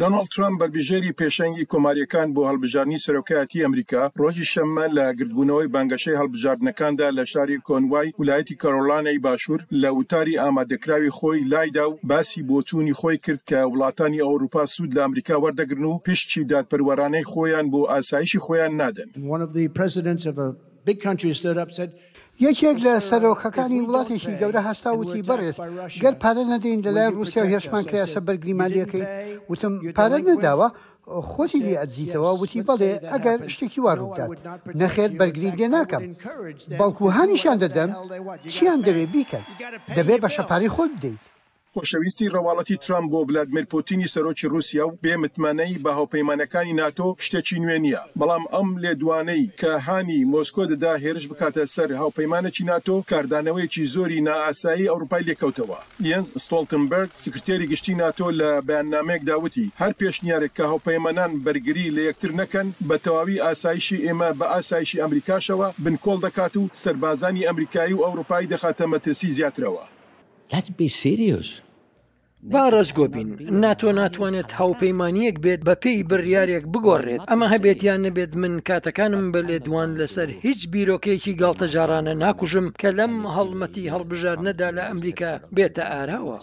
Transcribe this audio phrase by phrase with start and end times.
[0.00, 7.08] دەناڵ ترامپ بەربژێری پێشەنگی کۆماریەکان بۆ هەڵبژارنی سەرۆکایەتی ئەمریکا ڕۆژی شەممە لە گردبوونەوەی بانگەشەی هەڵبژاردنەکاندا
[7.18, 13.18] لە شاری کۆنوای ولایەتی کارۆلانەی باشوور لە وتاری ئامادەکراوی خۆی لایدا و باسی بۆچوونی خۆی
[13.24, 18.72] کرد کە وڵاتانی ئەوروپا سوود لە ئەمریکا وەردەگرن و پشتی دادپەروەرانەی خۆیان بۆ ئاسایشی خۆیان
[18.80, 19.08] نادەن.
[22.46, 25.56] یەکێک لە سەرۆکەکانی وڵاتێکی گەورە هەستا وتی بەڕێز
[26.02, 29.04] گەر پارە نەدەین لەلایەن رووسیا و هێشمان کراسە بەرگریمالیەکەی
[29.50, 30.68] وتم پارە نەداوە
[31.32, 34.30] خۆتی لێ ئەجییتەوە وتی بەڵێ ئەگەر شتێکی واروودات
[34.80, 36.02] نەخێر بەرگری لێ ناکەم
[36.80, 37.90] بەڵکوهانیشان دەدەم
[38.54, 39.44] چیان دەوێ بیکەن
[39.96, 41.20] دەبێ بە شەپاری خۆت بدەیت.
[41.76, 47.58] خۆشەویستی ڕەواڵەتی ترامپ بۆ بلادمر پوتینی سەرۆکی رووسیا و بێ متمانەی بە هاوپەیمانەکانی ناتۆ شتێکی
[47.64, 52.96] نوێ نییە بەڵام ئەم لێ دوانەی کە هاانی مۆسکۆ دەدا هێرش بکاتە سەر هاوپەیمانەکی ناتۆ
[53.10, 55.78] کاردانەوەیکی زۆری نائاسایی ئەوروپای لێکەوتەوە
[56.12, 62.30] یەنز ستۆلتنبرگ سکرێری گشتی ناتۆ لە بەیاننامەیەک داوتی هەر پێشنیارێک کە هاوپەیمانان بەرگری لە یەکتر
[62.40, 68.48] نەکەن بە تەواوی ئاسایشی ئێمە بە ئاسایشی ئەمریکاشەوە بنکۆڵ دەکات و سربازانی ئەمریکایی و ئەوروپای
[68.52, 69.84] دەخاتە مەترسی زیاترەوە
[70.52, 71.48] Let's be serious.
[72.52, 73.28] با ڕزگۆ بین
[73.62, 79.58] ناتۆ ناتوانێت هاوپەیمانیەک بێت بە پێی بڕیارێک بگۆڕێت ئەمە هەبێت یان نەبێت من کاتەکانم بەلێ
[79.66, 86.38] دوان لەسەر هیچ بیرۆکێکی گڵتەجارانە ناکوژم کە لەم هەڵمەتی هەڵبژار نەدا لە ئەمریکا بێتە ئاراوە.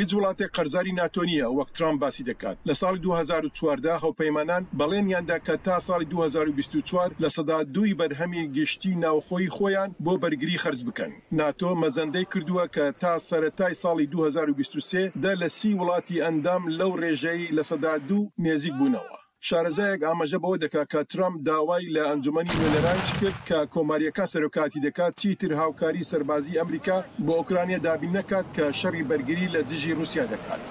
[0.00, 5.76] هیچ وڵاتێک قەرزاری ناتۆنیە وەک ترام باسی دەکات لە ساڵی 2014 هەوپەیمانان بەڵێنیاندا کە تا
[5.88, 12.26] ساڵی 2024 لە سەدا دوی بەرهەمی گشتی ناوخۆی خۆیان بۆ بەرگری خرج بکەن ناتۆ مەزەندەی
[12.32, 17.92] کردووە کە تا سەتای ساڵی 2023 دا لە سی وڵاتی ئەندام لەو ڕێژەی لە سەدا
[18.08, 23.58] دوو نێزیک بوونەوە شارەزایەک ئاماژە بەوە دەکا کە ترامپ داوای لە ئەنجومی ملەرانش کرد کە
[23.74, 29.60] کۆماریەکە سەرۆکاتی دەکات چیتر هاوکاری سەربازی ئەمریکا بۆ ئۆکرانیا دابین نەکات کە شەڕی بەرگری لە
[29.70, 30.62] دژی رووسیا دەکات.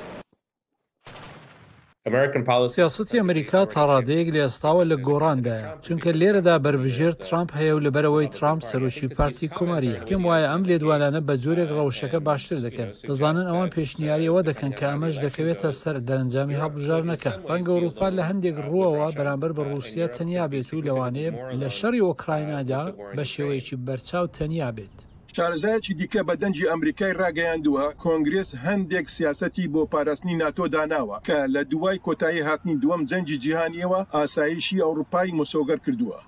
[2.75, 8.59] سیاستی ئەمریکا تاڕادەیەک لە ئێستاوە لە گۆڕاندایە چونکە لێرەدا بربژێر ترامپ هەیە و لەبەرەوەی ترامپ
[8.69, 14.41] سەرۆشی پارتی کۆماریە پێم وایە ئەم لێدوانانە بە جۆرێک ڕەوشەکە باشتر دەکەن دەزانن ئەوان پێشنیاریەوە
[14.49, 20.07] دەکەن کە ئەمەش دەکەوێتە سەر دەرەنجامی هەڵبژارنەکە ڕەنگە ئەوروپا لە هەندێک ڕووەوە بەرامبەر بە رووسیا
[20.15, 22.83] تەنیا بێت و لەوانەیە لە شەڕی ئۆکراینادا
[23.15, 24.97] بە شێوەیەکی بەرچاو تەنیا بێت.
[25.37, 31.61] شارزایەکی دیکە بە دەنجی ئەمریکای ڕاگەیاندووە کۆنگرس هەندێک سیاسەتی بۆ پاراستنی ناتۆ داناوە کە لە
[31.71, 36.19] دوای کۆتایی هاتنی دووەم جەنجی جیهانیەوە ئاسایشی ئەوروپای مسۆگەر کردووە.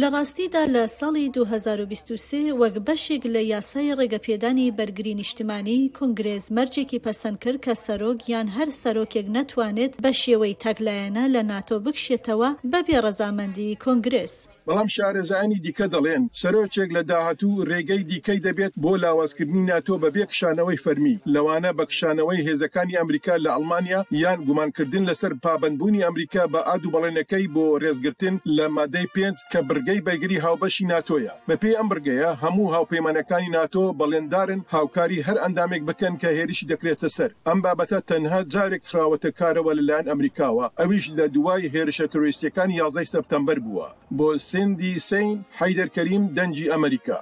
[0.00, 7.38] لە ڕاستیدا لە ساڵی 2023 وەک بەشێک لە یاسای ڕێگەپێدانی بەرگری نیشتمانی کنگرێز مەرجێکی پەسەند
[7.44, 14.34] کرد کە سەرۆکیان هەر سەرۆکێک نەتوانێت بە شێوەی تەگلایەنە لە ناتۆ بکشێتەوە بەبێ ڕەزامەندی کنگرس.
[14.66, 20.82] بەڵام شارێزانی دیکە دەڵێن سەرۆکێک لە داهاتوو ڕێگەی دیکەی دەبێت بۆ لاوازکردنی ناتۆ بە بێکشانەوەی
[20.84, 27.46] فەرمی لەوانە بەکشانەوەی هێزەکانی ئەمریکا لە ئەلمانیا یان گومانکردن لەسەر پابندبوونی ئەمریکا بە ئادوو بەڵێنەکەی
[27.54, 32.30] بۆ ڕێزگرتن لە مادەی پێنج کە برگ بەرگەی بەگری هاوبەشی ناتۆیە بە پێی ئەم بگەیە
[32.42, 38.40] هەموو هاوپەیمانەکانی ناتۆ بەڵێندارن هاوکاری هەر ئەندامێک بکەن کە هێرشی دەکرێتە سەر ئەم بابەتە تەنها
[38.52, 44.92] جارێک خراوەتە کارەوە لەلایەن ئەمریکاوە ئەویش لە دوای هێرشە تروریستەکانی یازای سپتەمبەر بووە بۆ سندی
[45.08, 47.20] سین حیدەرکەریم دەنجی ئەمریکا